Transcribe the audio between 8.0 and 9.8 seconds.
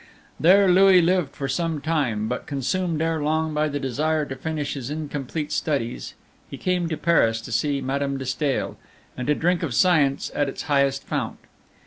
de Stael, and to drink of